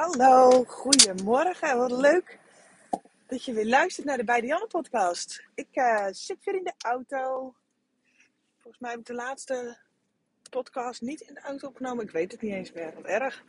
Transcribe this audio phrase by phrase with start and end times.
[0.00, 1.76] Hallo, goedemorgen.
[1.76, 2.38] Wat leuk
[3.26, 5.44] dat je weer luistert naar de Bij Janne podcast.
[5.54, 7.54] Ik eh, zit weer in de auto.
[8.58, 9.78] Volgens mij heb ik de laatste
[10.50, 12.04] podcast niet in de auto opgenomen.
[12.04, 12.94] Ik weet het niet eens meer.
[12.94, 13.44] Wat erg.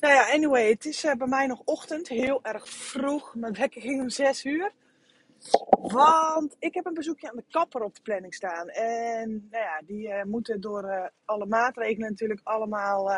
[0.00, 2.08] Nou ja, anyway, het is uh, bij mij nog ochtend.
[2.08, 3.34] Heel erg vroeg.
[3.34, 4.72] Mijn wekker ging om 6 uur.
[5.80, 8.68] Want ik heb een bezoekje aan de kapper op de planning staan.
[8.68, 13.10] En nou ja, die uh, moeten door alle maatregelen natuurlijk allemaal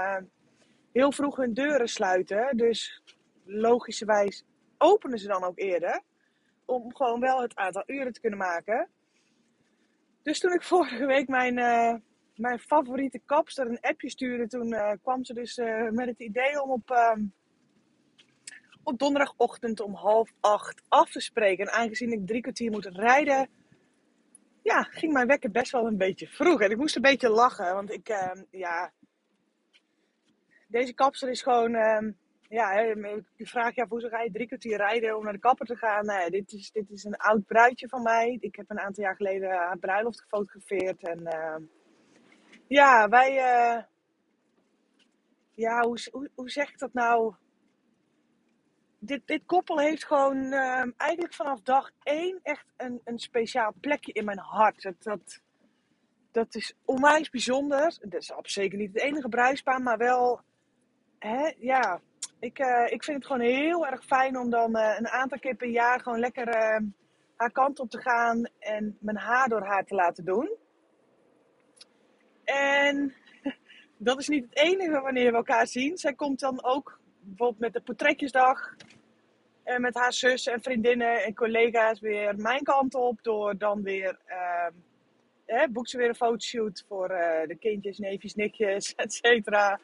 [0.94, 2.56] heel vroeg hun deuren sluiten.
[2.56, 3.02] Dus
[3.44, 4.44] logischerwijs
[4.78, 6.02] openen ze dan ook eerder.
[6.64, 8.88] Om gewoon wel het aantal uren te kunnen maken.
[10.22, 11.94] Dus toen ik vorige week mijn, uh,
[12.34, 16.62] mijn favoriete kapster een appje stuurde, toen uh, kwam ze dus uh, met het idee
[16.62, 17.24] om op, ehm,
[18.82, 21.66] op donderdagochtend om half acht af te spreken.
[21.66, 23.48] En aangezien ik drie kwartier moet rijden,
[24.62, 26.60] ja, ging mijn wekker best wel een beetje vroeg.
[26.60, 28.92] En ik moest een beetje lachen, want ik, ehm, ja,
[30.78, 32.12] deze kapster is gewoon, uh,
[32.48, 32.80] ja,
[33.36, 35.76] je vraagt je af hoezo ga je drie kwartier rijden om naar de kapper te
[35.76, 36.06] gaan.
[36.06, 38.36] Nou, dit, is, dit is een oud bruidje van mij.
[38.40, 41.08] Ik heb een aantal jaar geleden haar bruiloft gefotografeerd.
[41.08, 41.56] En uh,
[42.66, 43.82] ja, wij, uh,
[45.54, 47.34] ja, hoe, hoe, zeg ik dat nou?
[48.98, 54.12] Dit, dit koppel heeft gewoon ehm, eigenlijk vanaf dag één echt een, een speciaal plekje
[54.12, 54.82] in mijn hart.
[54.82, 55.40] Dat, dat,
[56.32, 57.98] dat is onwijs bijzonder.
[58.00, 60.42] Dat is zeker niet het enige bruidspaar, maar wel
[61.26, 62.00] hè, ja,
[62.38, 65.54] ik, uh, ik vind het gewoon heel erg fijn om dan uh, een aantal keer
[65.54, 66.88] per jaar gewoon lekker uh,
[67.36, 70.50] haar kant op te gaan en mijn haar door haar te laten doen.
[72.44, 73.14] En
[73.96, 75.96] dat is niet het enige wanneer we elkaar zien.
[75.96, 78.76] Zij komt dan ook bijvoorbeeld met de portretjesdag
[79.62, 83.22] en met haar zus en vriendinnen en collega's weer mijn kant op.
[83.22, 84.18] Door dan weer,
[85.46, 87.08] hè, boekt ze weer een fotoshoot voor
[87.46, 89.80] de kindjes, neefjes, nichtjes, et cetera.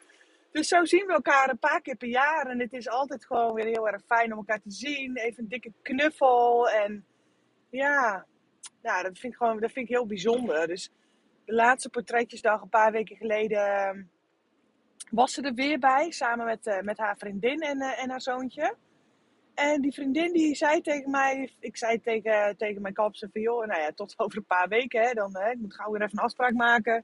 [0.51, 2.47] Dus zo zien we elkaar een paar keer per jaar.
[2.47, 5.17] En het is altijd gewoon weer heel erg fijn om elkaar te zien.
[5.17, 6.69] Even een dikke knuffel.
[6.69, 7.05] En
[7.69, 8.25] ja,
[8.81, 10.67] nou, dat, vind ik gewoon, dat vind ik heel bijzonder.
[10.67, 10.91] Dus
[11.45, 14.03] de laatste portretjesdag, een paar weken geleden, ehm,
[15.09, 16.11] was ze er weer bij.
[16.11, 18.75] Samen met, uh, met haar vriendin en, uh, en haar zoontje.
[19.53, 23.65] En die vriendin die zei tegen mij, ik zei tegen, tegen mijn kapster van joh,
[23.65, 26.17] nou ja, tot over een paar weken, hè, dan, hè, ik moet gauw weer even
[26.17, 27.03] een afspraak maken.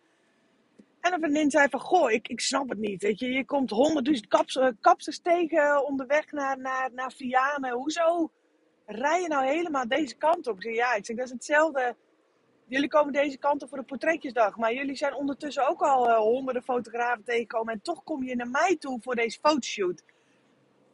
[1.08, 3.02] En een vriendin zei van, goh, ik, ik snap het niet.
[3.02, 7.72] Weet je, je komt honderdduizend kaps, kapsters tegen onderweg naar, naar, naar Vianen.
[7.72, 8.32] Hoezo
[8.86, 10.62] rij je nou helemaal deze kant op?
[10.62, 11.96] Ik ja, ik zeg, dat is hetzelfde.
[12.66, 14.58] Jullie komen deze kant op voor de portretjesdag.
[14.58, 17.74] Maar jullie zijn ondertussen ook al uh, honderden fotografen tegengekomen.
[17.74, 20.04] En toch kom je naar mij toe voor deze fotoshoot.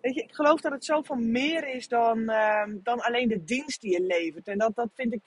[0.02, 3.82] Weet je, ik geloof dat het zoveel meer is dan, uh, dan alleen de dienst
[3.82, 4.48] die je levert.
[4.48, 5.22] En dat, dat vind ik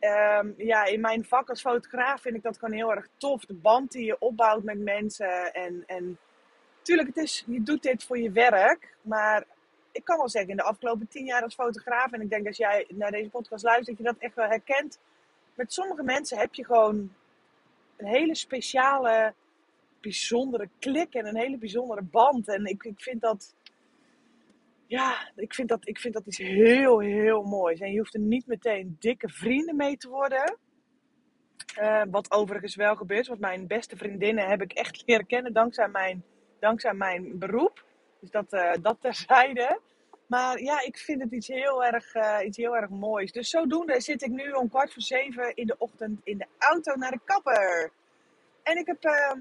[0.00, 3.44] um, ja, in mijn vak als fotograaf vind ik dat gewoon heel erg tof.
[3.44, 5.52] De band die je opbouwt met mensen.
[5.54, 6.18] En, en
[6.82, 8.96] tuurlijk, het is, je doet dit voor je werk.
[9.02, 9.44] Maar
[9.92, 12.12] ik kan wel zeggen, in de afgelopen tien jaar als fotograaf.
[12.12, 14.98] En ik denk als jij naar deze podcast luistert, dat je dat echt wel herkent.
[15.54, 17.14] Met sommige mensen heb je gewoon
[17.96, 19.34] een hele speciale,
[20.00, 22.48] bijzondere klik en een hele bijzondere band.
[22.48, 23.54] En ik, ik vind dat
[24.90, 27.80] ja, ik vind, dat, ik vind dat iets heel, heel moois.
[27.80, 30.58] En je hoeft er niet meteen dikke vrienden mee te worden.
[31.80, 33.26] Uh, wat overigens wel gebeurt.
[33.26, 36.24] Want mijn beste vriendinnen heb ik echt leren kennen dankzij mijn,
[36.60, 37.84] dankzij mijn beroep.
[38.20, 39.80] Dus dat, uh, dat terzijde.
[40.26, 43.32] Maar ja, ik vind het iets heel, erg, uh, iets heel erg moois.
[43.32, 46.94] Dus zodoende zit ik nu om kwart voor zeven in de ochtend in de auto
[46.94, 47.92] naar de kapper.
[48.62, 49.34] En ik heb...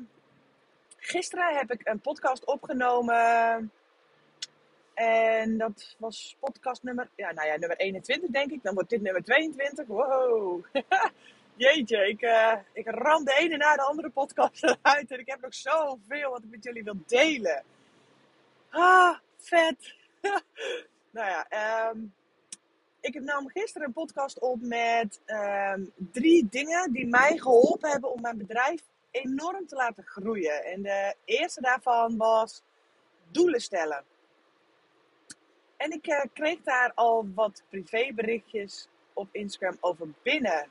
[0.98, 3.72] gisteren heb ik een podcast opgenomen
[5.00, 8.64] en dat was podcast nummer, ja, nou ja, nummer 21 denk ik.
[8.64, 9.88] Dan wordt dit nummer 22.
[9.88, 10.66] Wow.
[11.56, 15.12] Jeetje, ik, uh, ik ram de ene na de andere podcast eruit.
[15.12, 17.64] En ik heb nog zoveel wat ik met jullie wil delen.
[18.70, 19.94] Ah, vet.
[21.16, 21.48] nou ja,
[21.90, 22.14] um,
[23.00, 28.12] ik heb namelijk gisteren een podcast op met um, drie dingen die mij geholpen hebben
[28.12, 28.82] om mijn bedrijf
[29.12, 30.64] enorm te laten groeien.
[30.64, 32.62] En de eerste daarvan was
[33.32, 34.04] doelen stellen.
[35.80, 40.68] En ik uh, kreeg daar al wat privéberichtjes op Instagram over binnen.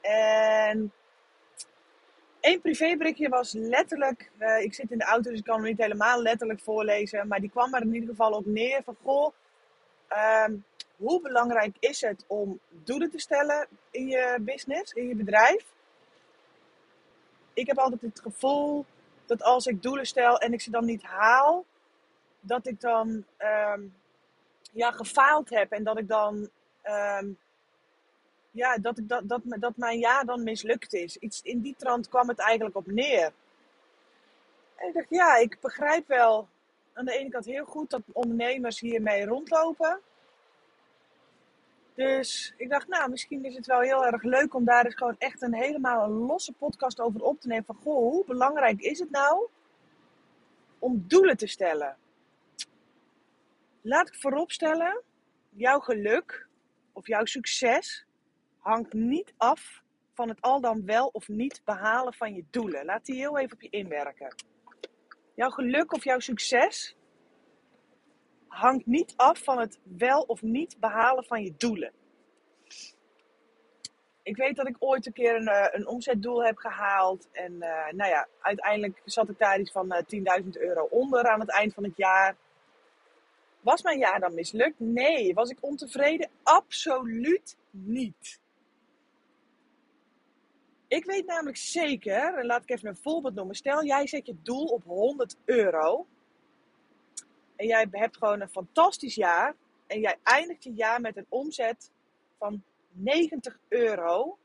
[0.00, 0.92] En
[2.42, 5.78] Eén privéberichtje was letterlijk, uh, ik zit in de auto dus ik kan hem niet
[5.78, 9.32] helemaal letterlijk voorlezen, maar die kwam er in ieder geval op neer van goh,
[10.46, 10.64] um,
[10.96, 15.64] hoe belangrijk is het om doelen te stellen in je business, in je bedrijf?
[17.52, 18.84] Ik heb altijd het gevoel
[19.26, 21.64] dat als ik doelen stel en ik ze dan niet haal,
[22.40, 23.94] dat ik dan um,
[24.72, 26.48] ja, gefaald heb en dat ik dan
[26.84, 27.38] um,
[28.52, 31.16] ja, dat, ik, dat, dat, dat mijn jaar dan mislukt is.
[31.16, 33.32] Iets in die trant kwam het eigenlijk op neer.
[34.76, 36.48] En ik dacht, ja, ik begrijp wel
[36.92, 40.00] aan de ene kant heel goed dat ondernemers hiermee rondlopen.
[41.94, 45.16] Dus ik dacht, nou, misschien is het wel heel erg leuk om daar eens gewoon
[45.18, 47.64] echt een helemaal een losse podcast over op te nemen.
[47.64, 49.46] Van, goh, hoe belangrijk is het nou
[50.78, 51.96] om doelen te stellen?
[53.84, 55.02] Laat ik vooropstellen,
[55.48, 56.46] jouw geluk
[56.92, 58.06] of jouw succes
[58.58, 59.82] hangt niet af
[60.14, 62.84] van het al dan wel of niet behalen van je doelen.
[62.84, 64.34] Laat die heel even op je inwerken.
[65.34, 66.96] Jouw geluk of jouw succes
[68.46, 71.92] hangt niet af van het wel of niet behalen van je doelen.
[74.22, 77.28] Ik weet dat ik ooit een keer een, eh, omzetdoel heb gehaald.
[77.32, 81.40] En uh, nou ja, uiteindelijk zat ik daar iets van uh, 10.000 euro onder aan
[81.40, 82.36] het eind van het jaar.
[83.62, 84.80] Was mijn jaar dan mislukt?
[84.80, 85.34] Nee.
[85.34, 86.30] Was ik ontevreden?
[86.42, 88.40] Absoluut niet.
[90.88, 93.54] Ik weet namelijk zeker, en laat ik even een voorbeeld noemen.
[93.54, 96.06] Stel, jij zet je doel op 100 euro.
[97.56, 99.54] En jij hebt gewoon een fantastisch jaar.
[99.86, 101.90] En jij eindigt je jaar met een omzet
[102.38, 104.38] van 90 euro.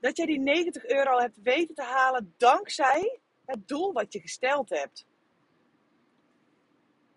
[0.00, 4.68] Dat jij die 90 euro hebt weten te halen dankzij het doel wat je gesteld
[4.70, 5.06] hebt.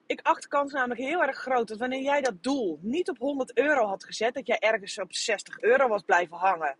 [0.10, 3.18] Ik acht de kans namelijk heel erg groot dat wanneer jij dat doel niet op
[3.18, 6.78] 100 euro had gezet, dat jij ergens op 60 euro was blijven hangen.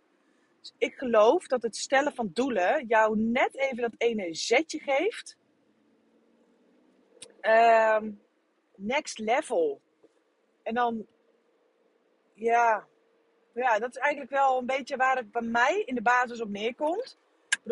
[0.60, 5.38] Dus ik geloof dat het stellen van doelen jou net even dat ene zetje geeft.
[7.42, 8.22] Um,
[8.76, 9.82] next level.
[10.64, 11.06] En dan,
[12.34, 12.88] ja,
[13.54, 16.50] ja, dat is eigenlijk wel een beetje waar het bij mij in de basis op
[16.50, 17.18] neerkomt.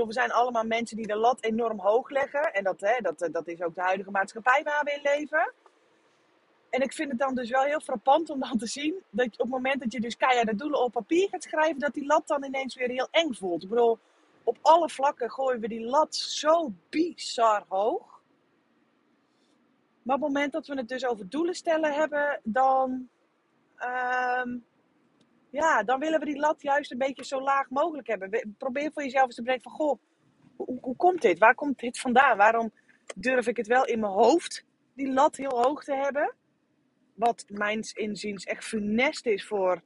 [0.06, 2.54] We zijn allemaal mensen die de lat enorm hoog leggen.
[2.54, 5.54] En dat, hè, dat, dat is ook de huidige maatschappij waar we in leven.
[6.70, 9.38] En ik vind het dan dus wel heel frappant om dan te zien dat op
[9.38, 12.44] het moment dat je dus keiharde doelen op papier gaat schrijven, dat die lat dan
[12.44, 13.64] ineens weer heel eng voelt.
[13.64, 14.00] Ik bedoel,
[14.44, 18.22] op alle vlakken gooien we die lat zo bizar hoog.
[20.02, 23.10] Maar op het moment dat we het dus over doelen stellen hebben, dan,
[23.80, 24.66] um,
[25.62, 28.56] ja, dan willen we die lat juist een beetje zo laag mogelijk hebben.
[28.57, 30.00] Probeer voor jezelf eens te bedenken van, goh,
[30.56, 31.39] hoe, hoe komt dit?
[31.39, 32.38] Waar komt dit vandaan?
[32.38, 32.71] Waarom
[33.15, 36.36] durf ik het wel in mijn hoofd, die lat heel hoog te hebben?
[37.18, 39.81] wat mijns inziens echt funest is voor.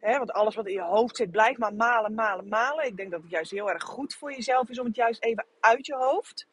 [0.00, 2.86] Hè, want alles wat in je hoofd zit, blijft maar malen, malen, malen.
[2.86, 5.46] Ik denk dat het juist heel erg goed voor jezelf is om het juist even
[5.60, 6.46] uit je hoofd.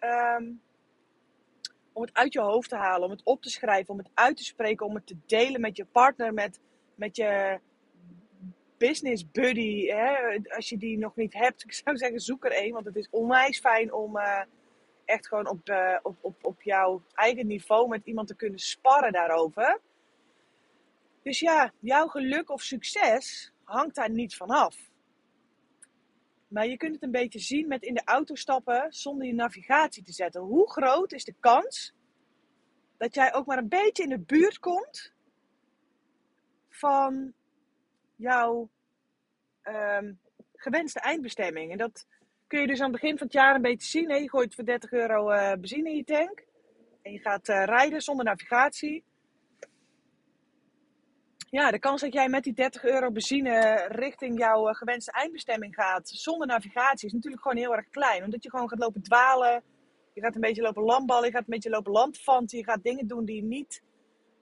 [0.00, 0.60] Um,
[1.92, 4.36] om het uit je hoofd te halen, om het op te schrijven, om het uit
[4.36, 6.60] te spreken, om het te delen met je partner, met,
[6.94, 7.60] met je
[8.78, 9.86] business buddy.
[9.86, 10.38] Hè?
[10.48, 12.72] Als je die nog niet hebt, ik zou zeggen, zoek er een.
[12.72, 14.16] Want het is onwijs fijn om.
[14.16, 14.40] Uh,
[15.08, 19.12] echt gewoon op, uh, op, op, op jouw eigen niveau met iemand te kunnen sparren
[19.12, 19.80] daarover.
[21.22, 24.76] Dus ja, jouw geluk of succes hangt daar niet van af.
[26.48, 30.02] Maar je kunt het een beetje zien met in de auto stappen zonder je navigatie
[30.02, 30.40] te zetten.
[30.40, 31.94] Hoe groot is de kans
[32.96, 35.12] dat jij ook maar een beetje in de buurt komt
[36.68, 37.32] van
[38.18, 38.70] jouw
[39.62, 40.20] um,
[40.54, 41.72] gewenste eindbestemming?
[41.72, 42.06] En dat,
[42.48, 44.10] kun je dus aan het begin van het jaar een beetje zien.
[44.10, 44.16] Hè?
[44.16, 46.44] Je gooit voor 30 euro uh, benzine in je tank.
[47.02, 49.04] En je gaat uh, rijden zonder navigatie.
[51.50, 55.74] Ja, de kans dat jij met die 30 euro benzine richting jouw uh, gewenste eindbestemming
[55.74, 58.24] gaat zonder navigatie is natuurlijk gewoon heel erg klein.
[58.24, 59.62] Omdat je gewoon gaat lopen dwalen.
[60.14, 61.24] Je gaat een beetje lopen landballen.
[61.24, 62.58] Je gaat een beetje lopen landfanten.
[62.58, 63.82] Je gaat dingen doen die, niet,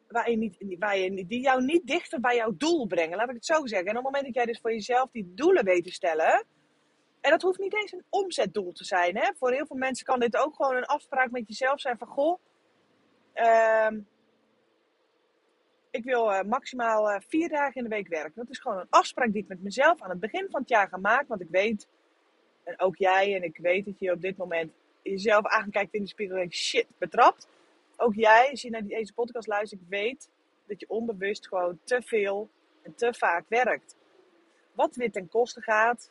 [0.08, 3.16] waar je niet, waar je, die jou niet dichter bij jouw doel brengen.
[3.16, 3.88] Laat ik het zo zeggen.
[3.88, 6.46] En op het moment dat jij dus voor jezelf die doelen weet te stellen
[7.26, 9.16] en dat hoeft niet eens een omzetdoel te zijn.
[9.16, 9.30] Hè?
[9.38, 12.38] Voor heel veel mensen kan dit ook gewoon een afspraak met jezelf zijn van goh.
[13.34, 13.88] Uh,
[15.90, 18.32] ik wil uh, maximaal uh, vier dagen in de week werken.
[18.34, 20.88] Dat is gewoon een afspraak die ik met mezelf aan het begin van het jaar
[20.88, 21.28] ga maken.
[21.28, 21.88] Want ik weet,
[22.64, 24.72] en ook jij, en ik weet dat je op dit moment
[25.02, 27.48] jezelf aankijkt in de spiegel en denkt, shit, betrapt.
[27.96, 30.28] Ook jij, als je naar deze podcast luistert, weet
[30.66, 32.48] dat je onbewust gewoon te veel
[32.82, 33.96] en te vaak werkt.
[34.72, 36.10] Wat weer ten koste gaat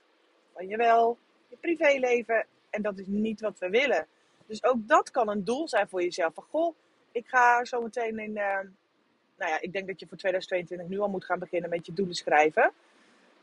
[0.53, 2.45] van jawel, je privéleven.
[2.69, 4.07] En dat is niet wat we willen.
[4.45, 6.33] Dus ook dat kan een doel zijn voor jezelf.
[6.33, 6.75] Van goh,
[7.11, 8.29] ik ga zo meteen in.
[8.29, 8.59] Uh,
[9.37, 11.93] nou ja, ik denk dat je voor 2022 nu al moet gaan beginnen met je
[11.93, 12.71] doelen schrijven.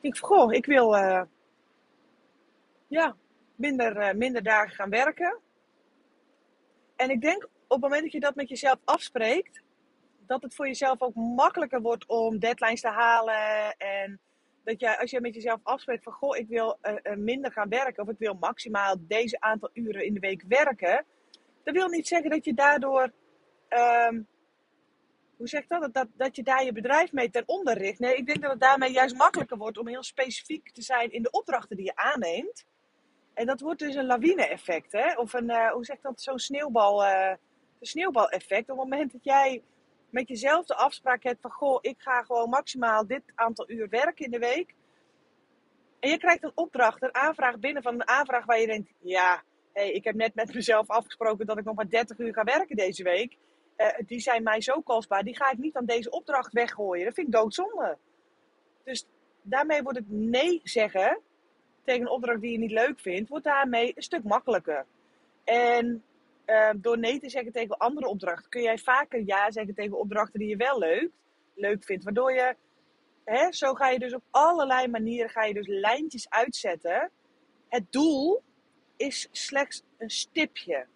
[0.01, 0.97] Ik van goh, ik wil.
[0.97, 1.23] Uh,
[2.87, 3.17] ja,
[3.55, 5.39] minder, eh, minder dagen gaan werken.
[6.97, 9.63] En ik denk het moment dat je dat met jezelf afspreekt,
[10.27, 13.77] dat het voor jezelf ook makkelijker wordt om deadlines te halen.
[13.77, 14.21] En
[14.65, 18.03] dat je, als je met jezelf afspreekt van, goh, ik wil uh, minder gaan werken.
[18.03, 21.05] Of ik wil maximaal deze aantal uren in de week werken.
[21.65, 23.13] Dat wil niet zeggen dat je daardoor,
[24.09, 24.27] um,
[25.37, 25.95] hoe zeg dat?
[25.95, 26.07] dat?
[26.17, 27.99] Dat je daar je bedrijf mee ten onder richt.
[27.99, 31.23] Nee, ik denk dat het daarmee juist makkelijker wordt om heel specifiek te zijn in
[31.23, 32.65] de opdrachten die je aanneemt.
[33.35, 35.15] En dat wordt dus een lawine-effect, hè?
[35.15, 37.05] Of een, uh, hoe zeg dat, zo'n sneeuwbal,
[37.83, 38.71] een sneeuwbal-effect.
[38.71, 39.63] Op het moment dat jij
[40.11, 44.25] met jezelf de afspraak hebt van, goh, ik ga gewoon maximaal dit aantal uur werken
[44.25, 44.75] in de week.
[46.01, 49.43] En je krijgt een opdracht, een aanvraag binnen van een aanvraag waar je denkt, ja,
[49.73, 53.03] ik heb net met mezelf afgesproken dat ik nog maar 30 uur ga werken deze
[53.03, 53.37] week.
[53.77, 57.05] Uh, die zijn mij zo kostbaar, die ga ik niet aan deze opdracht weggooien.
[57.05, 57.97] Dat vind ik doodzonde.
[58.85, 59.07] Dus
[59.43, 61.21] daarmee wordt het nee zeggen
[61.85, 64.87] tegen een opdracht die je niet leuk vindt, wordt daarmee een stuk makkelijker.
[65.45, 66.05] En
[66.47, 70.39] uh, door nee te zeggen tegen andere opdrachten, kun jij vaker ja zeggen tegen opdrachten
[70.39, 71.11] die je wel leuk,
[71.55, 72.05] leuk vindt.
[72.05, 72.57] Waardoor je,
[73.25, 77.11] hè, zo ga je dus op allerlei manieren ga je dus lijntjes uitzetten.
[77.69, 78.43] Het doel
[78.97, 80.87] is slechts een stipje.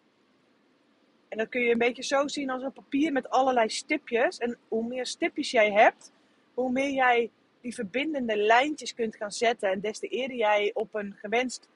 [1.28, 4.38] En dat kun je een beetje zo zien als een papier met allerlei stipjes.
[4.38, 6.12] En hoe meer stipjes jij hebt,
[6.54, 9.70] hoe meer jij die verbindende lijntjes kunt gaan zetten.
[9.70, 11.68] En des te eerder jij op een, gewenst,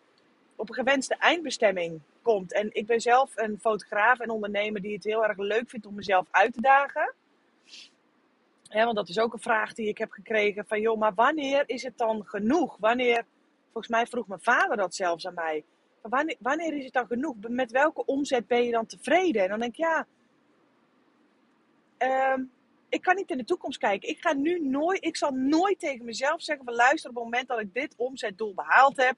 [0.57, 2.53] op een gewenste eindbestemming komt.
[2.53, 5.95] En ik ben zelf een fotograaf en ondernemer die het heel erg leuk vindt om
[5.95, 7.15] mezelf uit te dagen.
[8.73, 11.83] want dat is ook een vraag die ik heb gekregen van joh, maar wanneer is
[11.83, 12.77] het dan genoeg?
[12.79, 13.25] Wanneer,
[13.73, 15.65] volgens mij vroeg mijn vader dat zelfs aan mij.
[16.03, 17.35] Wanneer, wanneer is het dan genoeg?
[17.41, 19.43] Met welke omzet ben je dan tevreden?
[19.43, 20.07] En dan denk ik ja,
[21.99, 22.50] um,
[22.89, 24.09] ik kan niet in de toekomst kijken.
[24.09, 27.49] Ik, ga nu nooit, ik zal nooit tegen mezelf zeggen van luister, op het moment
[27.49, 29.17] dat ik dit omzetdoel behaald heb,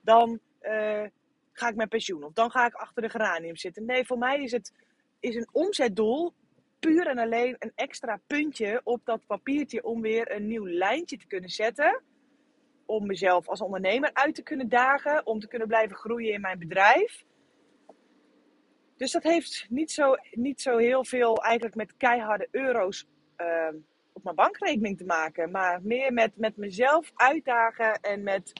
[0.00, 1.04] dan uh,
[1.52, 2.24] ga ik met pensioen.
[2.24, 3.84] Of dan ga ik achter de geranium zitten.
[3.84, 4.72] Nee, voor mij is het
[5.20, 6.34] is een omzetdoel
[6.78, 11.26] puur en alleen een extra puntje op dat papiertje om weer een nieuw lijntje te
[11.26, 12.02] kunnen zetten.
[12.86, 16.58] Om mezelf als ondernemer uit te kunnen dagen, om te kunnen blijven groeien in mijn
[16.58, 17.24] bedrijf.
[18.96, 23.06] Dus dat heeft niet zo, niet zo heel veel eigenlijk met keiharde euro's
[23.38, 23.68] uh,
[24.12, 25.50] op mijn bankrekening te maken.
[25.50, 28.52] Maar meer met, met mezelf uitdagen en met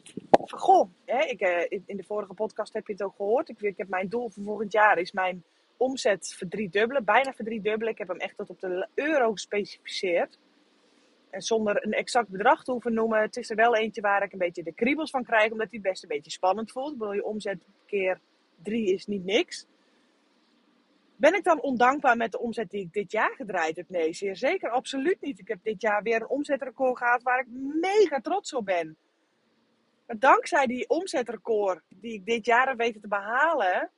[0.47, 3.49] goh, hè, ik, uh, in de vorige podcast heb je het ook gehoord.
[3.49, 5.45] Ik, ik heb mijn doel voor volgend jaar is mijn
[5.77, 7.93] omzet verdriedubbelen, bijna verdriedubbelen.
[7.93, 10.39] Ik heb hem echt tot op de euro gespecificeerd.
[11.31, 13.21] En zonder een exact bedrag te hoeven noemen.
[13.21, 15.81] Het is er wel eentje waar ik een beetje de kriebels van krijg, omdat hij
[15.81, 16.93] best een beetje spannend voelt.
[16.93, 18.21] Ik bedoel, je omzet keer
[18.63, 19.67] drie is niet niks.
[21.23, 23.89] Ben ik dan ondankbaar met de omzet die ik dit jaar gedraaid heb?
[23.89, 25.39] Nee, zeer zeker, absoluut niet.
[25.39, 27.47] Ik heb dit jaar weer een omzetrecord gehad waar ik
[27.81, 28.97] mega trots op ben.
[30.07, 33.91] Dankzij die omzetrecord die ik dit jaar heb weten te behalen,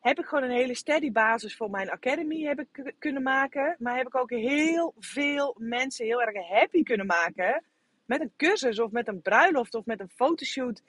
[0.00, 2.66] heb ik gewoon een hele steady basis voor mijn academy
[2.98, 3.76] kunnen maken.
[3.78, 7.64] Maar heb ik ook heel veel mensen heel erg happy kunnen maken
[8.04, 10.82] met een cursus of met een bruiloft of met een fotoshoot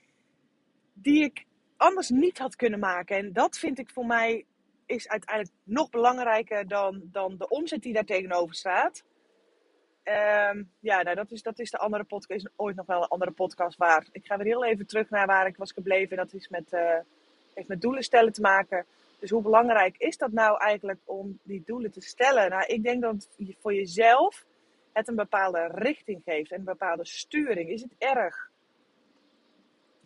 [0.94, 1.46] die ik
[1.78, 3.18] anders niet had kunnen maken.
[3.18, 4.46] En dat vind ik voor mij
[4.86, 9.04] is uiteindelijk nog belangrijker dan, dan de omzet die daar tegenover staat.
[10.04, 12.46] Um, ja, nou, dat, is, dat is de andere podcast.
[12.46, 14.08] Is ooit nog wel een andere podcast waar.
[14.12, 16.18] Ik ga weer heel even terug naar waar ik was gebleven.
[16.18, 16.98] Dat is met, uh,
[17.54, 18.86] heeft met doelen stellen te maken.
[19.20, 22.50] Dus hoe belangrijk is dat nou eigenlijk om die doelen te stellen?
[22.50, 23.30] Nou, ik denk dat
[23.62, 24.46] voor jezelf
[24.94, 27.70] het een bepaalde richting geeft en een bepaalde sturing.
[27.70, 28.50] Is het erg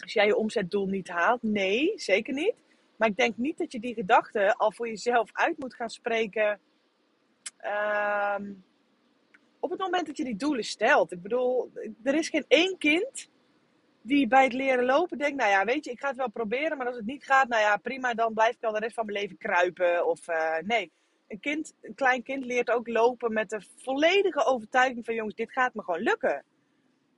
[0.03, 1.41] als jij je omzetdoel niet haalt?
[1.44, 2.53] Nee, zeker niet.
[2.96, 6.60] Maar ik denk niet dat je die gedachte al voor jezelf uit moet gaan spreken.
[7.63, 8.36] Uh,
[9.60, 11.12] op het moment dat je die doelen stelt.
[11.12, 11.72] Ik bedoel,
[12.03, 13.29] er is geen één kind
[14.01, 16.77] die bij het leren lopen denkt: Nou ja, weet je, ik ga het wel proberen,
[16.77, 19.06] maar als het niet gaat, nou ja, prima, dan blijf ik al de rest van
[19.06, 20.08] mijn leven kruipen.
[20.08, 20.91] Of uh, nee.
[21.27, 25.51] Een, kind, een klein kind leert ook lopen met de volledige overtuiging van: jongens, dit
[25.51, 26.44] gaat me gewoon lukken.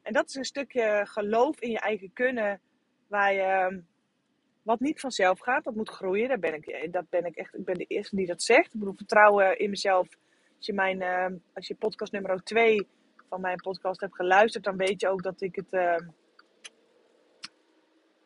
[0.02, 2.62] En dat is een stukje geloof in je eigen kunnen
[3.12, 3.80] Waar je, ehm,
[4.62, 6.28] wat niet vanzelf gaat, dat moet groeien.
[6.28, 8.74] Daar ben ik, dat ben ik echt, ik ben de eerste die dat zegt.
[8.74, 10.08] Ik bedoel, vertrouwen in mezelf.
[10.58, 12.88] Als je, mijn, ehm, als je podcast nummer 2
[13.30, 16.08] van mijn podcast hebt geluisterd, dan weet je ook dat ik het, ehm,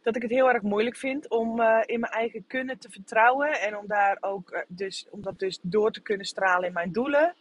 [0.02, 3.62] dat ik het heel erg moeilijk vind om uh, in mijn eigen kunnen te vertrouwen.
[3.62, 6.92] En om, daar ook, uh, dus, om dat dus door te kunnen stralen in mijn
[6.92, 7.36] doelen.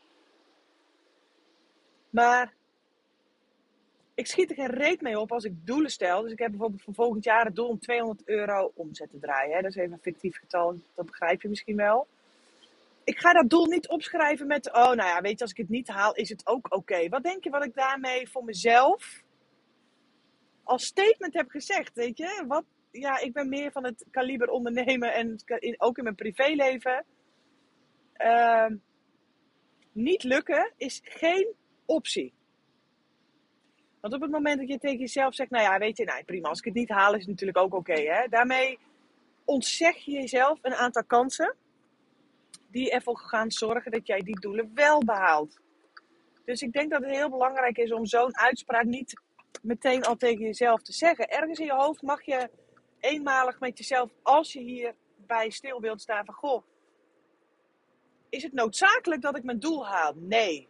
[2.10, 2.54] Maar
[4.14, 6.22] ik schiet er geen reet mee op als ik doelen stel.
[6.22, 9.54] Dus ik heb bijvoorbeeld voor volgend jaar het doel om 200 euro omzet te draaien.
[9.54, 9.60] Hè?
[9.62, 12.06] Dat is even een fictief getal, dat begrijp je misschien wel.
[13.04, 15.68] Ik ga dat doel niet opschrijven met, oh nou ja, weet je, als ik het
[15.68, 17.08] niet haal, is het ook oké.
[17.08, 19.22] Wat denk je wat ik daarmee voor mezelf
[20.62, 22.44] als statement heb gezegd, weet je.
[22.46, 25.38] Wat, ja, ik ben meer van het kaliber ondernemen en
[25.76, 27.04] ook in mijn privéleven.
[28.12, 28.76] Ehm,
[29.92, 31.54] niet lukken is geen
[31.84, 32.32] optie.
[34.04, 36.48] Want op het moment dat je tegen jezelf zegt, nou ja, weet je, nou prima,
[36.48, 38.26] als ik het niet haal is het natuurlijk ook oké.
[38.30, 38.78] Daarmee
[39.44, 41.54] ontzeg je jezelf een aantal kansen
[42.70, 45.58] die ervoor gaan zorgen dat jij die doelen wel behaalt.
[46.44, 49.20] Dus ik denk dat het heel belangrijk is om zo'n uitspraak niet
[49.62, 51.28] meteen al tegen jezelf te zeggen.
[51.28, 52.50] Ergens in je hoofd mag je
[53.00, 56.62] eenmalig met jezelf, als je hierbij stil wilt staan van, goh,
[58.28, 60.12] is het noodzakelijk dat ik mijn doel haal?
[60.16, 60.68] Nee.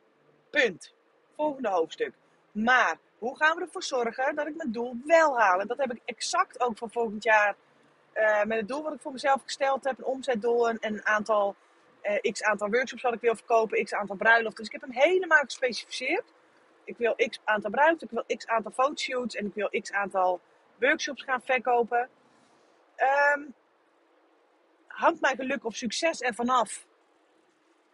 [0.51, 0.95] Punt.
[1.37, 2.13] Volgende hoofdstuk.
[2.53, 5.61] Maar hoe gaan we ervoor zorgen dat ik mijn doel wel haal?
[5.61, 7.57] En dat heb ik exact ook voor volgend jaar
[8.15, 9.99] uh, met het doel wat ik voor mezelf gesteld heb.
[9.99, 11.57] Een omzetdoel en een aantal,
[12.03, 14.65] uh, x aantal workshops wat ik wil verkopen, x aantal bruiloften.
[14.65, 16.33] Dus ik heb hem helemaal gespecificeerd.
[16.85, 20.41] Ik wil x aantal bruiloften, ik wil x aantal fotoshoots en ik wil x aantal
[20.81, 22.09] workshops gaan verkopen.
[23.37, 23.55] Um,
[24.87, 26.87] hangt mijn geluk of succes ervan af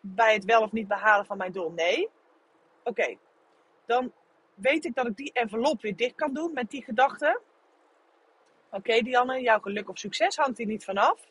[0.01, 1.71] bij het wel of niet behalen van mijn doel?
[1.71, 2.09] Nee.
[2.83, 3.17] Oké,
[3.87, 4.13] dan
[4.61, 7.41] weet ik dat ik die envelop weer dicht kan doen met die gedachte.
[8.71, 11.29] Oké, Dianne, jouw geluk of succes hangt hier niet vanaf.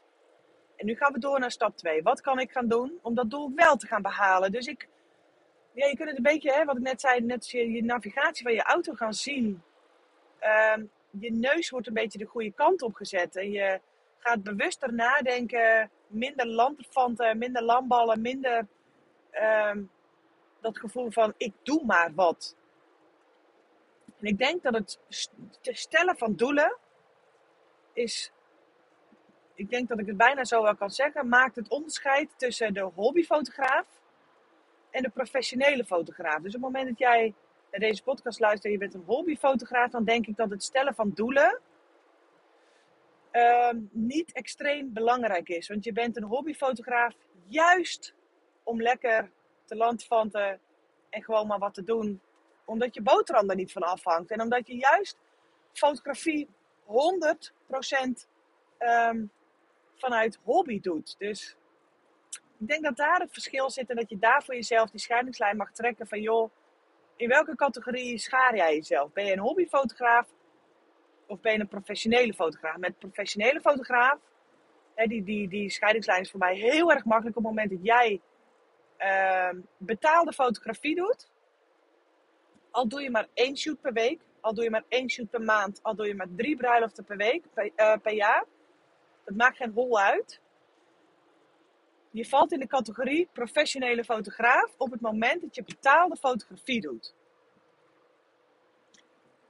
[0.76, 2.02] En nu gaan we door naar stap 2.
[2.04, 4.52] Wat kan ik gaan doen om dat doel wel te gaan behalen?
[4.52, 4.88] Dus ik,
[5.72, 8.44] ja, je kunt het een beetje, hè, wat ik net zei, net je, je navigatie
[8.44, 9.62] van je auto gaan zien.
[10.40, 13.36] Ehm, je neus wordt een beetje de goede kant op gezet.
[13.36, 13.82] En je
[14.18, 15.92] gaat bewuster nadenken.
[16.08, 18.68] Minder landfanten, minder landballen, minder
[19.32, 19.84] ehm,
[20.62, 22.56] dat gevoel van ik doe maar wat.
[24.20, 25.00] En ik denk dat het
[25.62, 26.78] stellen van doelen
[27.94, 28.32] is,
[29.54, 32.82] ik denk dat ik het bijna zo wel kan zeggen, maakt het onderscheid tussen de
[32.82, 33.88] hobbyfotograaf
[34.90, 36.42] en de professionele fotograaf.
[36.42, 37.34] Dus op het moment dat jij
[37.72, 40.96] naar deze podcast luistert en je bent een hobbyfotograaf, dan denk ik dat het stellen
[40.96, 41.60] van doelen
[43.32, 45.68] uh, niet extreem belangrijk is.
[45.68, 47.16] Want je bent een hobbyfotograaf
[47.48, 48.14] juist
[48.64, 49.32] om lekker
[49.66, 50.60] te landvanten
[51.10, 52.22] en gewoon maar wat te doen.
[52.70, 54.32] Omdat je boterham er niet van afhangt.
[54.32, 55.18] En omdat je juist
[55.74, 56.48] fotografie
[56.86, 58.16] 100% um,
[58.78, 59.26] ehm,
[59.96, 61.16] vanuit hobby doet.
[61.18, 61.56] Dus
[62.60, 65.58] ik denk dat daar het verschil zit en dat je daar voor jezelf die scheidingslijn
[65.58, 66.52] mag trekken van joh,
[67.16, 69.12] in welke categorie schaar jij jezelf?
[69.14, 70.28] Ben je een hobbyfotograaf
[71.28, 72.78] of ben je een professionele fotograaf?
[72.78, 74.20] Met professionele fotograaf,
[74.96, 77.80] hè, die, die, die scheidingslijn is voor mij heel erg makkelijk op het moment dat
[77.82, 78.22] jij
[79.00, 81.30] uh, betaalde fotografie doet.
[82.72, 85.42] Al doe je maar één shoot per week, al doe je maar één shoot per
[85.42, 88.46] maand, al doe je maar drie bruiloften per week, per, uh, per jaar.
[89.26, 90.40] Dat maakt geen hol uit.
[92.12, 97.14] Je valt in de categorie professionele fotograaf op het moment dat je betaalde fotografie doet.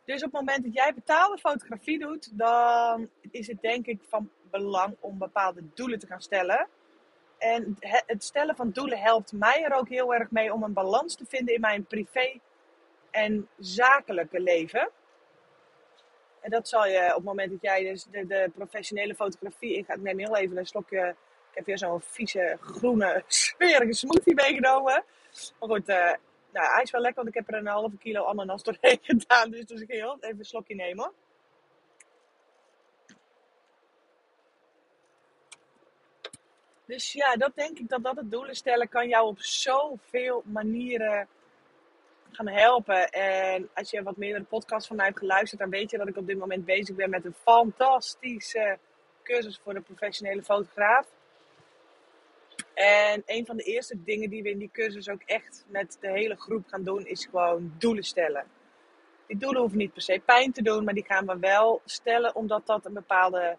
[0.06, 4.30] Dus op het moment dat jij betaalde fotografie doet, dan is het denk ik van
[4.50, 6.68] belang om bepaalde doelen te gaan stellen.
[7.38, 11.16] En het stellen van doelen helpt mij er ook heel erg mee om een balans
[11.16, 12.40] te vinden in mijn privé
[13.12, 14.90] en zakelijke leven.
[16.40, 19.98] En dat zal je op het moment dat jij dus de, de professionele fotografie ingaat.
[19.98, 21.16] Ik neem heel even een slokje.
[21.50, 25.04] Ik heb weer zo'n vieze, groene, smerige smoothie meegenomen.
[25.60, 26.14] Maar goed, uh,
[26.52, 29.52] nou, hij is wel lekker, want ik heb er een halve kilo ananas doorheen gedaan.
[29.52, 31.12] Dus, dus ik ga heel even een slokje nemen.
[36.86, 41.28] Dus ja, dat denk ik dat dat het doelen stellen kan jou op zoveel manieren
[42.32, 43.10] gaan helpen.
[43.10, 46.18] En als je wat meerdere podcasts van mij hebt geluisterd, dan weet je dat ik
[46.18, 48.78] op dit moment bezig ben met een fantastische
[49.24, 51.08] cursus voor de professionele fotograaf.
[52.74, 56.12] En een van de eerste dingen die we in die cursus ook echt met de
[56.12, 58.46] hele groep gaan doen, is gewoon doelen stellen.
[59.28, 62.36] Die doelen hoeven niet per se pijn te doen, maar die gaan we wel stellen
[62.36, 63.58] omdat dat een bepaalde.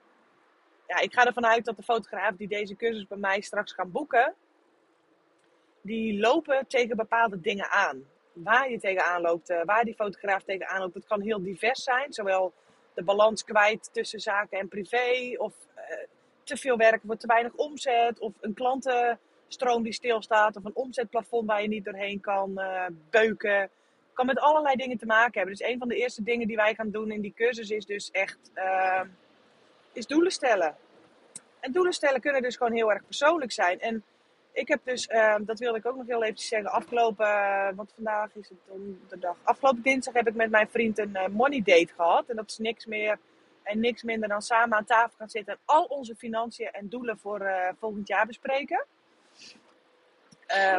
[0.86, 3.90] Ja, ik ga ervan uit dat de fotografen die deze cursus bij mij straks gaan
[3.90, 4.34] boeken,
[5.80, 8.04] die lopen tegen bepaalde dingen aan.
[8.32, 12.12] Waar je tegenaan loopt, eh, waar die fotograaf tegenaan loopt, dat kan heel divers zijn.
[12.12, 12.52] Zowel
[12.94, 15.82] de balans kwijt tussen zaken en privé, of uh,
[16.42, 21.46] te veel werk wordt te weinig omzet, of een klantenstroom die stilstaat, of een omzetplafond
[21.46, 23.70] waar je niet doorheen kan uh, beuken.
[24.12, 25.56] Kan met allerlei dingen te maken hebben.
[25.56, 28.10] Dus een van de eerste dingen die wij gaan doen in die cursus is dus
[28.10, 29.00] echt uh,
[29.92, 30.76] is doelen stellen.
[31.60, 33.80] En doelen stellen kunnen dus gewoon heel erg persoonlijk zijn.
[33.80, 34.04] En
[34.52, 37.92] ik heb dus, uh, dat wilde ik ook nog heel even zeggen, afgelopen, uh, wat
[37.94, 39.36] vandaag is het donderdag.
[39.42, 42.28] Afgelopen dinsdag heb ik met mijn vriend een uh, money date gehad.
[42.28, 43.18] En dat is niks meer
[43.62, 47.18] en niks minder dan samen aan tafel gaan zitten en al onze financiën en doelen
[47.18, 48.86] voor uh, volgend jaar bespreken.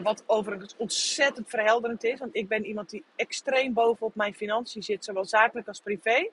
[0.04, 5.06] Wat overigens ontzettend verhelderend is, want ik ben iemand die extreem bovenop mijn financiën zit,
[5.06, 6.30] zowel zakelijk als privé.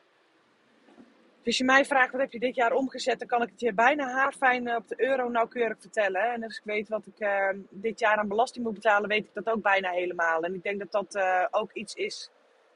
[1.39, 3.61] Dus als je mij vraagt wat heb je dit jaar omgezet, dan kan ik het
[3.61, 6.33] je bijna haarfijn op de euro nauwkeurig vertellen.
[6.33, 9.35] En als ik weet wat ik uh, dit jaar aan belasting moet betalen, weet ik
[9.35, 10.43] dat ook bijna helemaal.
[10.43, 12.31] En ik denk dat dat uh, ook iets is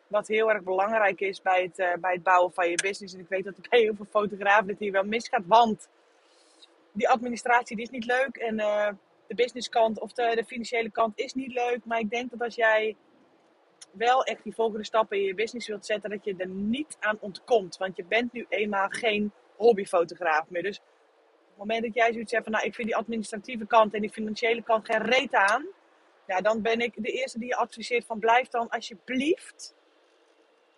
[0.06, 3.14] wat heel erg belangrijk is bij het, bij het bouwen van je business.
[3.14, 5.88] En ik weet dat er bij heel veel fotografen dit hier wel misgaat, want
[6.92, 8.36] die administratie die is niet leuk.
[8.36, 8.56] En
[9.26, 11.84] de businesskant of de financiële kant is niet leuk.
[11.84, 12.96] Maar ik denk dat als jij
[13.92, 17.16] wel echt die volgende stappen in je business wilt zetten, dat je er niet aan
[17.20, 17.76] ontkomt.
[17.76, 20.62] Want je bent nu eenmaal geen hobbyfotograaf meer.
[20.62, 20.84] Dus op
[21.48, 24.12] het moment dat jij zoiets hebt van, nou, ik vind die administratieve kant en die
[24.12, 25.66] financiële kant geen reet aan.
[26.26, 29.74] Ja, dan ben ik de eerste die je adviseert van, blijf dan alsjeblieft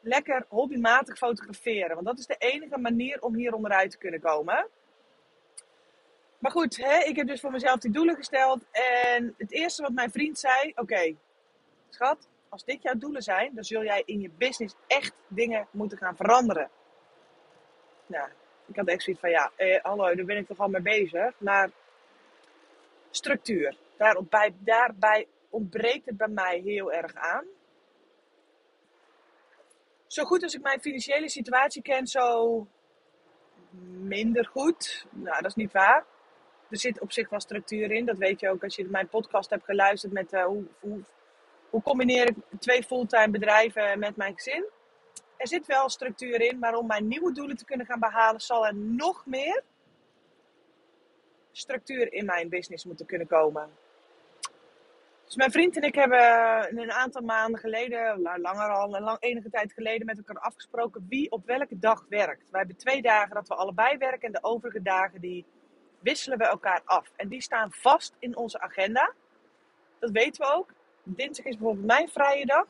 [0.01, 1.95] lekker hobbymatig fotograferen.
[1.95, 4.69] Want dat is de enige manier om hier onderuit te kunnen komen.
[6.39, 8.65] Maar goed, hè, ik heb dus voor mezelf die doelen gesteld.
[8.71, 11.15] En het eerste wat mijn vriend zei: Oké,
[11.89, 15.99] schat, als dit jouw doelen zijn, dan zul jij in je business echt dingen moeten
[15.99, 16.71] gaan veranderen.
[18.07, 18.29] Nou,
[18.67, 21.35] ik had echt zoiets van: Ja, eh, hallo, daar ben ik toch al mee bezig.
[21.39, 21.71] Maar
[23.11, 27.45] structuur, daarop, bij, daarbij ontbreekt het bij mij heel erg aan.
[30.07, 32.67] Zo goed als ik mijn financiële situatie ken, zo
[34.01, 35.07] minder goed.
[35.11, 36.05] Nou, dat is niet waar
[36.75, 38.05] er zit op zich wel structuur in.
[38.05, 41.01] Dat weet je ook als je mijn podcast hebt geluisterd met uh, hoe, hoe,
[41.75, 44.65] hoe combineer ik twee fulltime bedrijven met mijn gezin.
[45.37, 48.67] Er zit wel structuur in, maar om mijn nieuwe doelen te kunnen gaan behalen, zal
[48.67, 49.63] er nog meer
[51.53, 53.71] structuur in mijn business moeten kunnen komen.
[55.25, 59.51] Dus mijn vriend en ik hebben een aantal maanden geleden, langer al, een lang, enige
[59.51, 62.51] tijd geleden, met elkaar afgesproken wie op welke dag werkt.
[62.51, 65.45] Wij hebben twee dagen dat we allebei werken en de overige dagen die
[66.01, 67.11] wisselen we elkaar af.
[67.17, 69.13] En die staan vast in onze agenda.
[69.99, 70.73] Dat weten we ook.
[71.05, 72.67] Dinsdag is bijvoorbeeld mijn vrije dag.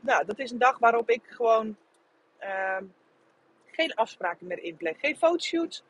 [0.00, 1.76] Nou, dat is een dag waarop ik gewoon
[2.40, 2.78] uh,
[3.66, 4.94] geen afspraken meer inplan.
[4.94, 5.84] Geen fotoshoots,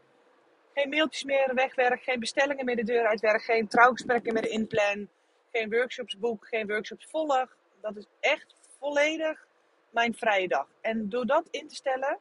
[0.74, 5.08] geen mailtjes meer wegwerk, geen bestellingen meer de deur uitwerk, geen trouwgesprekken meer inplan,
[5.52, 7.56] geen workshops boek, geen workshops volg.
[7.80, 9.46] Dat is echt volledig
[9.90, 10.66] mijn vrije dag.
[10.80, 12.18] En door dat in te stellen,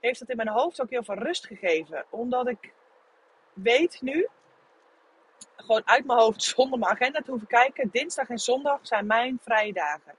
[0.00, 2.04] heeft het in mijn hoofd ook heel veel rust gegeven.
[2.10, 2.72] Omdat ik
[3.52, 4.28] weet nu,
[5.56, 9.38] gewoon uit mijn hoofd zonder mijn agenda te hoeven kijken, dinsdag en zondag zijn mijn
[9.42, 10.14] vrije dagen.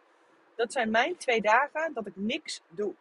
[0.56, 2.94] Dat zijn mijn twee dagen dat ik niks doe.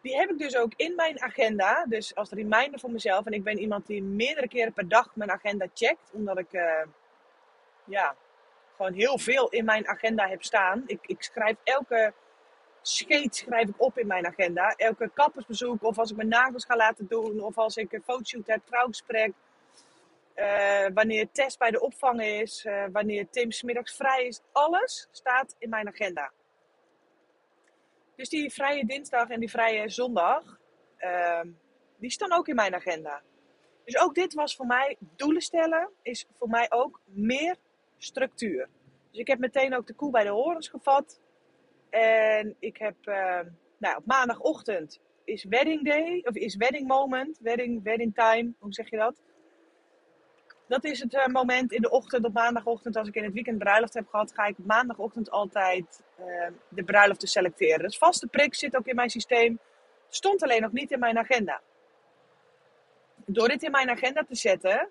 [0.00, 3.26] Die heb ik dus ook in mijn agenda, dus als reminder voor mezelf.
[3.26, 6.82] En ik ben iemand die meerdere keren per dag mijn agenda checkt, omdat ik uh,
[7.84, 8.16] ja,
[8.76, 10.82] gewoon heel veel in mijn agenda heb staan.
[10.86, 12.12] Ik, ik schrijf elke
[12.82, 14.74] scheet schrijf ik op in mijn agenda.
[14.76, 18.46] Elke kappersbezoek, of als ik mijn nagels ga laten doen, of als ik een fotoshoot
[18.46, 19.32] heb, trouwgesprek.
[20.36, 24.40] Uh, wanneer test bij de opvang is, uh, wanneer Tim smiddags vrij is.
[24.52, 26.32] Alles staat in mijn agenda.
[28.16, 30.60] Dus die vrije dinsdag en die vrije zondag,
[30.98, 31.40] uh,
[31.96, 33.22] die staan ook in mijn agenda.
[33.84, 37.56] Dus ook dit was voor mij, doelen stellen, is voor mij ook meer
[37.98, 38.68] structuur.
[39.10, 41.20] Dus ik heb meteen ook de koe bij de horens gevat.
[41.90, 43.40] En ik heb uh,
[43.78, 48.90] nou, op maandagochtend is wedding day, of is wedding moment, wedding, wedding time, hoe zeg
[48.90, 49.22] je dat?
[50.66, 53.58] Dat is het uh, moment in de ochtend, op maandagochtend, als ik in het weekend
[53.58, 57.82] bruiloft heb gehad, ga ik maandagochtend altijd uh, de bruiloft selecteren.
[57.82, 59.58] Dus vaste prik zit ook in mijn systeem,
[60.08, 61.60] stond alleen nog niet in mijn agenda.
[63.26, 64.88] Door dit in mijn agenda te zetten,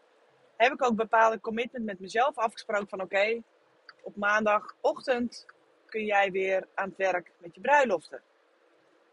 [0.55, 3.41] heb ik ook bepaalde commitment met mezelf afgesproken van oké,
[4.01, 5.45] op maandagochtend
[5.86, 8.21] kun jij weer aan het werk met je bruiloften.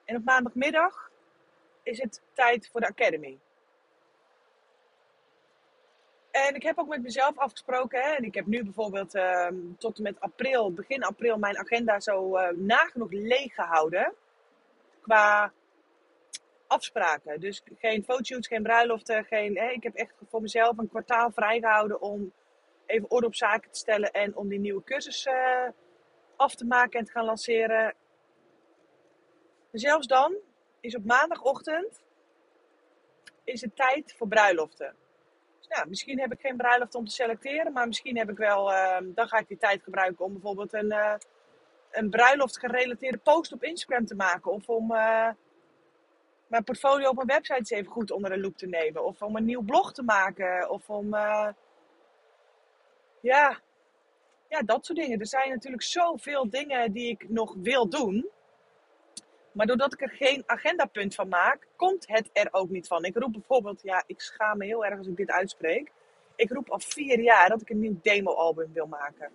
[0.04, 1.10] En op maandagmiddag
[1.82, 3.38] is het tijd voor de Academy.
[6.30, 9.96] En ik heb ook met mezelf afgesproken, hè, en ik heb nu bijvoorbeeld uh, tot
[9.96, 14.14] en met april, begin april, mijn agenda zo uh, nagenoeg leeg gehouden.
[15.00, 15.52] Qua
[16.66, 17.40] afspraken.
[17.40, 19.24] Dus geen fotoshoots, geen bruiloften.
[19.24, 22.32] Geen, hè, ik heb echt voor mezelf een kwartaal vrijgehouden om
[22.86, 25.68] even orde op zaken te stellen en om die nieuwe cursus uh,
[26.36, 27.94] af te maken en te gaan lanceren.
[29.72, 30.36] zelfs dan
[30.80, 32.02] is op maandagochtend
[33.44, 34.94] is het tijd voor bruiloften.
[35.76, 38.98] Ja, misschien heb ik geen bruiloft om te selecteren, maar misschien heb ik wel, uh,
[39.02, 41.14] dan ga ik die tijd gebruiken om bijvoorbeeld een, uh,
[41.90, 44.52] een bruiloft gerelateerde post op Instagram te maken.
[44.52, 45.28] Of om uh,
[46.46, 49.04] mijn portfolio op mijn website eens even goed onder de loep te nemen.
[49.04, 50.70] Of om een nieuw blog te maken.
[50.70, 51.48] Of om, uh,
[53.20, 53.60] ja,
[54.48, 55.20] ja, dat soort dingen.
[55.20, 58.30] Er zijn natuurlijk zoveel dingen die ik nog wil doen.
[59.52, 63.04] Maar doordat ik er geen agendapunt van maak, komt het er ook niet van.
[63.04, 65.92] Ik roep bijvoorbeeld, ja, ik schaam me heel erg als ik dit uitspreek.
[66.36, 69.30] Ik roep al vier jaar dat ik een nieuw demo-album wil maken.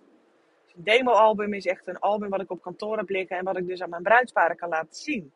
[0.64, 3.56] Dus een demo-album is echt een album wat ik op kantoor heb liggen en wat
[3.56, 5.32] ik dus aan mijn bruidsparen kan laten zien.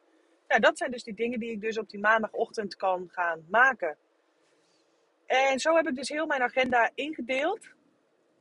[0.49, 3.97] Nou, dat zijn dus die dingen die ik dus op die maandagochtend kan gaan maken.
[5.27, 7.69] En zo heb ik dus heel mijn agenda ingedeeld.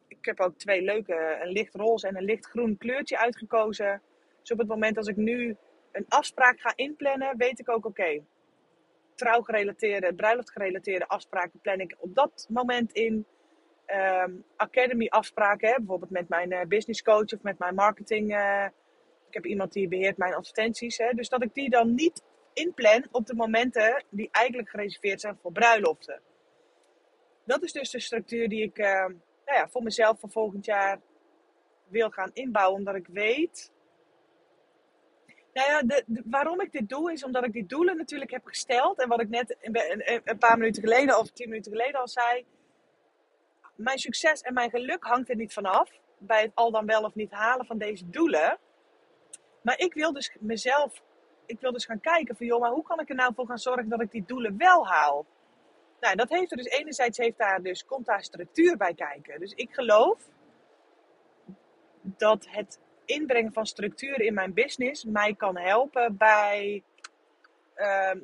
[0.08, 4.02] Ik heb ook twee leuke, een licht roze en een licht groen kleurtje uitgekozen.
[4.42, 5.58] Dus op het moment als ik nu
[5.92, 8.24] een afspraak ga inplannen, weet ik ook oké.
[9.16, 13.26] Trouwgerelateerde, bruiloftgerelateerde afspraken plan ik op dat moment in.
[13.96, 18.32] Um, academy afspraken, bijvoorbeeld met mijn uh, business coach of met mijn marketing.
[18.32, 18.66] Uh,
[19.28, 20.98] ik heb iemand die beheert mijn advertenties.
[20.98, 22.24] Hè, dus dat ik die dan niet
[22.54, 26.22] inplan op de momenten die eigenlijk gereserveerd zijn voor bruiloften.
[27.46, 28.86] Dat is dus de structuur die ik uh,
[29.46, 31.02] nou ja, voor mezelf voor volgend jaar
[31.88, 32.78] wil gaan inbouwen.
[32.78, 33.72] Omdat ik weet
[35.60, 39.02] nou ja, de, waarom ik dit doe is omdat ik die doelen natuurlijk heb gesteld.
[39.02, 42.46] En wat ik net een, paar minuten geleden of tien minuten geleden al zei.
[43.76, 45.90] Mijn succes en mijn geluk hangt er niet vanaf.
[46.18, 48.58] Bij het al dan wel of niet halen van deze doelen.
[49.62, 51.02] Maar ik wil dus mezelf,
[51.46, 53.58] ik wil dus gaan kijken van joh, maar hoe kan ik er nou voor gaan
[53.58, 55.26] zorgen dat ik die doelen wel haal?
[56.00, 59.40] Nou, dat heeft er dus enerzijds heeft daar dus, komt daar structuur bij kijken.
[59.40, 60.30] Dus ik geloof
[62.02, 66.84] dat het inbrengen van structuur in mijn business mij kan helpen bij,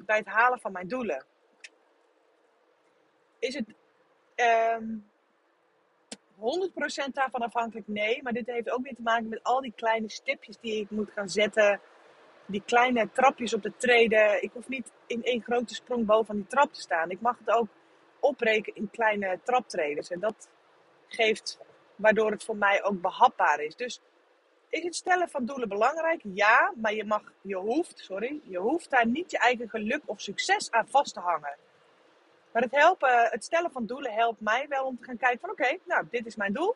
[0.05, 1.25] bij het halen van mijn doelen.
[3.39, 3.73] Is het
[4.35, 4.83] ehm,
[6.35, 7.87] 100% daarvan afhankelijk?
[7.87, 10.89] Nee, maar dit heeft ook weer te maken met al die kleine stipjes die ik
[10.89, 11.79] moet gaan zetten.
[12.45, 14.43] Die kleine trapjes op de treden.
[14.43, 17.09] Ik hoef niet in één grote sprong boven die trap te staan.
[17.09, 17.67] Ik mag het ook
[18.19, 20.09] opbreken in kleine traptreders.
[20.09, 20.49] En dat
[21.07, 21.59] geeft
[21.95, 23.75] waardoor het voor mij ook behapbaar is.
[23.75, 24.01] Dus
[24.69, 26.21] is het stellen van doelen belangrijk?
[26.23, 30.21] Ja, maar je mag, je hoeft, sorry, je hoeft daar niet je eigen geluk of
[30.21, 31.55] succes aan vast te hangen.
[32.51, 35.49] Maar het, helpen, het stellen van doelen helpt mij wel om te gaan kijken van
[35.49, 36.75] oké, nou dit is mijn doel.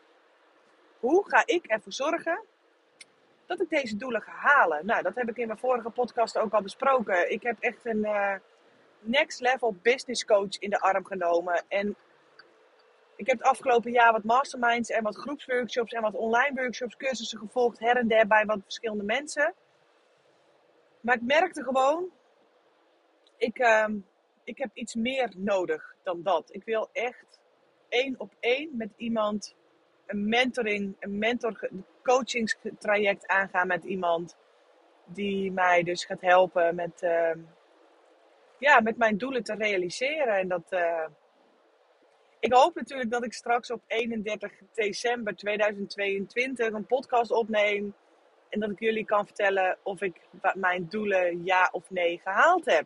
[1.00, 2.42] Hoe ga ik ervoor zorgen
[3.46, 4.86] dat ik deze doelen ga halen?
[4.86, 7.32] Nou, dat heb ik in mijn vorige podcast ook al besproken.
[7.32, 8.34] Ik heb echt een uh,
[9.00, 11.64] next level business coach in de arm genomen.
[11.68, 11.96] En
[13.20, 17.40] ik heb het afgelopen jaar wat masterminds en wat groepsworkshops en wat online workshops, cursussen
[17.40, 19.54] gevolgd, her en der bij wat verschillende mensen.
[21.02, 22.12] Maar ik merkte gewoon,
[23.38, 23.88] ik, uh,
[24.44, 26.54] ik heb iets meer nodig dan dat.
[26.54, 27.40] Ik wil echt
[27.90, 29.56] één op één met iemand
[30.06, 31.70] een mentoring, een mentor
[32.04, 34.38] coachingstraject aangaan met iemand
[35.06, 37.32] die mij dus gaat helpen met, uh,
[38.58, 40.38] ja, met mijn doelen te realiseren.
[40.38, 41.06] En dat, uh,
[42.40, 47.94] ik hoop natuurlijk dat ik straks op 31 december 2022 een podcast opneem.
[48.50, 50.16] En dat ik jullie kan vertellen of ik
[50.54, 52.86] mijn doelen ja of nee gehaald heb.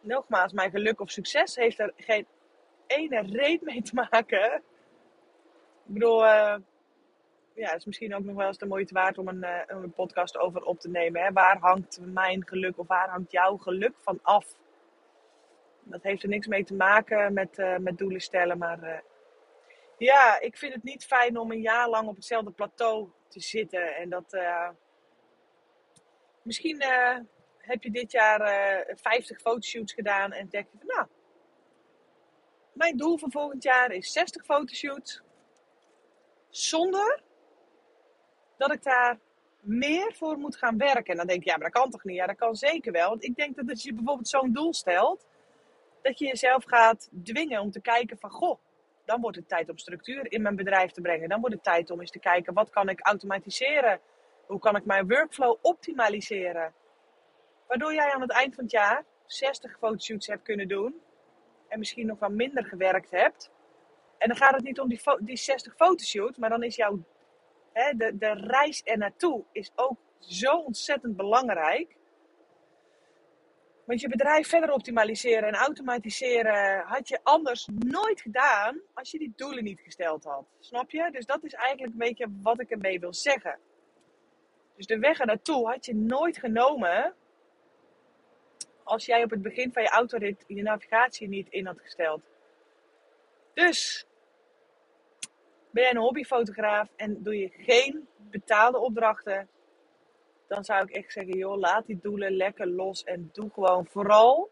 [0.00, 2.26] Nogmaals, mijn geluk of succes heeft er geen
[2.86, 4.54] ene reet mee te maken.
[5.86, 6.56] Ik bedoel, uh,
[7.54, 9.92] ja, het is misschien ook nog wel eens de moeite waard om een, uh, een
[9.92, 11.22] podcast over op te nemen.
[11.22, 11.32] Hè?
[11.32, 14.46] Waar hangt mijn geluk of waar hangt jouw geluk van af?
[15.84, 18.58] Dat heeft er niks mee te maken met, uh, met doelen stellen.
[18.58, 18.98] Maar uh,
[19.98, 23.96] ja, ik vind het niet fijn om een jaar lang op hetzelfde plateau te zitten.
[23.96, 24.34] En dat.
[24.34, 24.68] Uh,
[26.42, 26.82] misschien
[27.58, 28.40] heb je dit jaar
[28.94, 31.06] 50 fotoshoots gedaan en denk je van nou.
[32.72, 35.22] Mijn doel voor volgend jaar is 60 fotoshoots.
[36.48, 37.22] Zonder
[38.56, 39.18] dat ik daar
[39.60, 41.04] meer voor moet gaan werken.
[41.04, 42.16] En dan denk je, ja, maar dat kan toch niet?
[42.16, 43.08] Ja, dat kan zeker wel.
[43.08, 45.26] Want ik denk dat als je bijvoorbeeld zo'n doel stelt,
[46.04, 48.58] dat je jezelf gaat dwingen om te kijken van, goh,
[49.04, 51.28] dan wordt het tijd om structuur in mijn bedrijf te brengen.
[51.28, 54.00] Dan wordt het tijd om eens te kijken, wat kan ik automatiseren?
[54.46, 56.74] Hoe kan ik mijn workflow optimaliseren?
[57.66, 61.00] Waardoor jij aan het eind van het jaar 60 fotoshoots hebt kunnen doen.
[61.68, 63.50] En misschien nog wat minder gewerkt hebt.
[64.18, 67.04] En dan gaat het niet om die, die 60 fotoshoots, maar dan is jouw
[67.72, 71.96] de, de reis er naartoe is ook zo ontzettend belangrijk.
[73.86, 79.32] Want je bedrijf verder optimaliseren en automatiseren had je anders nooit gedaan als je die
[79.36, 80.46] doelen niet gesteld had.
[80.60, 81.10] Snap je?
[81.10, 83.58] Dus dat is eigenlijk een beetje wat ik ermee wil zeggen.
[84.76, 87.14] Dus de weg naartoe had je nooit genomen
[88.82, 92.22] als jij op het begin van je autorit je navigatie niet in had gesteld.
[93.54, 94.06] Dus
[95.70, 99.48] ben jij een hobbyfotograaf en doe je geen betaalde opdrachten,
[100.54, 104.50] dan zou ik echt zeggen, joh, laat die doelen lekker los en doe gewoon vooral.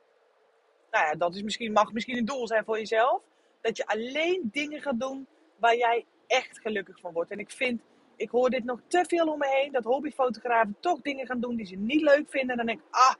[0.90, 3.22] Nou ja, dat is misschien, mag misschien een doel zijn voor jezelf.
[3.60, 7.30] Dat je alleen dingen gaat doen waar jij echt gelukkig van wordt.
[7.30, 7.80] En ik vind,
[8.16, 11.56] ik hoor dit nog te veel om me heen, dat hobbyfotografen toch dingen gaan doen
[11.56, 12.50] die ze niet leuk vinden.
[12.50, 13.14] En dan denk ik, ah,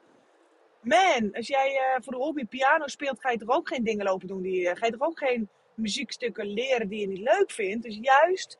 [0.80, 4.04] man, als jij uh, voor de hobby piano speelt, ga je toch ook geen dingen
[4.04, 7.50] lopen doen die, uh, ga je toch ook geen muziekstukken leren die je niet leuk
[7.50, 7.82] vindt.
[7.82, 8.58] Dus juist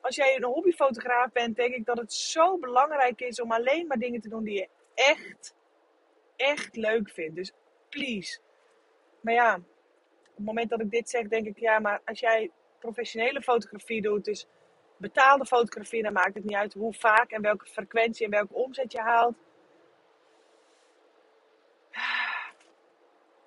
[0.00, 3.98] als jij een hobbyfotograaf bent, denk ik dat het zo belangrijk is om alleen maar
[3.98, 5.54] dingen te doen die je echt
[6.36, 7.36] echt leuk vindt.
[7.36, 7.52] Dus
[7.88, 8.40] please.
[9.20, 12.50] Maar ja, op het moment dat ik dit zeg, denk ik, ja, maar als jij
[12.78, 14.46] professionele fotografie doet, dus
[14.96, 18.92] betaalde fotografie, dan maakt het niet uit hoe vaak en welke frequentie en welke omzet
[18.92, 19.36] je haalt.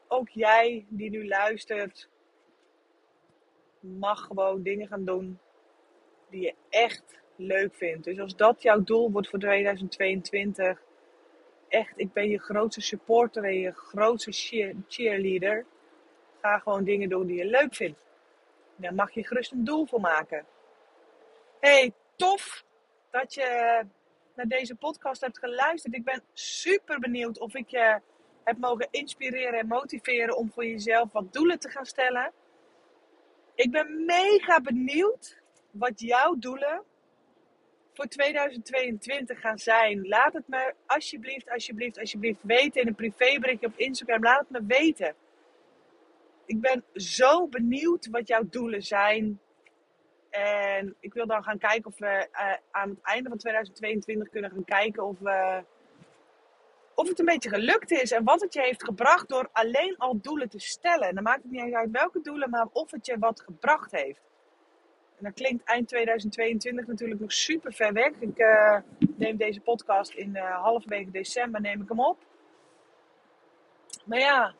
[0.07, 2.09] Ook jij die nu luistert,
[3.79, 5.39] mag gewoon dingen gaan doen
[6.29, 8.03] die je echt leuk vindt.
[8.03, 10.81] Dus als dat jouw doel wordt voor 2022,
[11.67, 14.31] echt, ik ben je grootste supporter en je grootste
[14.87, 15.65] cheerleader.
[16.41, 17.99] Ga gewoon dingen doen die je leuk vindt.
[18.75, 20.45] Daar mag je gerust een doel voor maken.
[21.59, 22.63] Hey, tof
[23.09, 23.81] dat je
[24.35, 25.93] naar deze podcast hebt geluisterd.
[25.93, 27.99] Ik ben super benieuwd of ik je
[28.43, 32.31] heb mogen inspireren en motiveren om voor jezelf wat doelen te gaan stellen.
[33.55, 35.38] Ik ben mega benieuwd
[35.71, 36.83] wat jouw doelen
[37.93, 40.07] voor 2022 gaan zijn.
[40.07, 44.23] Laat het me alsjeblieft, alsjeblieft, alsjeblieft weten in een privéberichtje op Instagram.
[44.23, 45.15] Laat het me weten.
[46.45, 49.39] Ik ben zo benieuwd wat jouw doelen zijn.
[50.29, 54.51] En ik wil dan gaan kijken of we uh, aan het einde van 2022 kunnen
[54.51, 55.63] gaan kijken of, we,
[56.95, 58.11] of het een beetje gelukt is.
[58.11, 61.07] En wat het je heeft gebracht door alleen al doelen te stellen.
[61.07, 64.21] En dan maakt het niet uit welke doelen, maar of het je wat gebracht heeft.
[65.19, 68.11] En dat klinkt eind 2022 natuurlijk nog super ver weg.
[68.19, 68.77] Ik uh,
[69.17, 72.17] neem deze podcast in uh, halverwege december neem ik hem op.
[74.05, 74.55] Maar ja,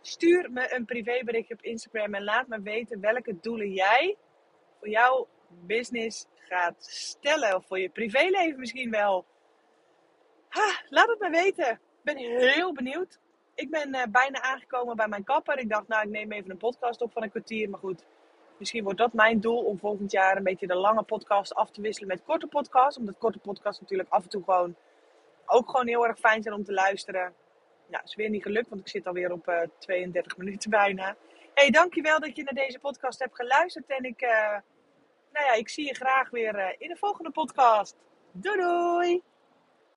[0.00, 4.16] stuur me een privéberichtje op Instagram en laat me weten welke doelen jij
[4.78, 7.56] voor jouw business gaat stellen.
[7.56, 9.24] Of voor je privéleven misschien wel.
[10.48, 11.70] Ha, laat het me weten.
[11.70, 13.18] Ik ben heel benieuwd.
[13.54, 15.58] Ik ben uh, bijna aangekomen bij mijn kapper.
[15.58, 17.70] Ik dacht, nou, ik neem even een podcast op van een kwartier.
[17.70, 18.04] Maar goed,
[18.62, 21.80] misschien wordt dat mijn doel om volgend jaar een beetje de lange podcast af te
[21.80, 22.98] wisselen met korte podcasts.
[22.98, 24.74] Omdat korte podcasts natuurlijk af en toe gewoon
[25.46, 27.34] ook gewoon heel erg fijn zijn om te luisteren.
[27.86, 31.16] Nou, is weer niet gelukt, want ik zit alweer op uh, eh, 32 minuten bijna.
[31.54, 33.86] hey, dankjewel dat je naar deze podcast hebt geluisterd.
[33.86, 34.30] En ik, uh,
[35.32, 37.96] nou ja, ik zie je graag weer uh, in de volgende podcast.
[38.32, 39.31] Doei doei!